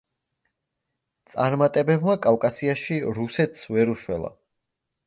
[1.33, 4.35] წარმატებებმა კავკასიაში რუსეთს ვერ უშველა.